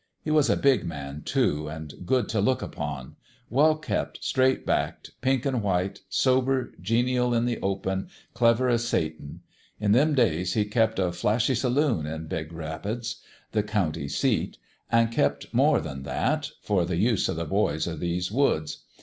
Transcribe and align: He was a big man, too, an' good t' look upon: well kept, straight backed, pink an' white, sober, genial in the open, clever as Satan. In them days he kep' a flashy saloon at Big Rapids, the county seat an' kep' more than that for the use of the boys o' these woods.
He 0.23 0.31
was 0.31 0.49
a 0.49 0.57
big 0.57 0.83
man, 0.83 1.21
too, 1.23 1.69
an' 1.69 1.89
good 2.07 2.27
t' 2.27 2.39
look 2.39 2.63
upon: 2.63 3.17
well 3.51 3.75
kept, 3.75 4.23
straight 4.23 4.65
backed, 4.65 5.11
pink 5.21 5.45
an' 5.45 5.61
white, 5.61 5.99
sober, 6.09 6.73
genial 6.81 7.35
in 7.35 7.45
the 7.45 7.59
open, 7.61 8.09
clever 8.33 8.67
as 8.67 8.83
Satan. 8.87 9.41
In 9.79 9.91
them 9.91 10.15
days 10.15 10.55
he 10.55 10.65
kep' 10.65 10.97
a 10.97 11.11
flashy 11.11 11.53
saloon 11.53 12.07
at 12.07 12.27
Big 12.27 12.51
Rapids, 12.51 13.17
the 13.51 13.61
county 13.61 14.07
seat 14.07 14.57
an' 14.91 15.09
kep' 15.11 15.43
more 15.51 15.79
than 15.79 16.01
that 16.01 16.49
for 16.63 16.83
the 16.83 16.97
use 16.97 17.29
of 17.29 17.35
the 17.35 17.45
boys 17.45 17.87
o' 17.87 17.95
these 17.95 18.31
woods. 18.31 18.79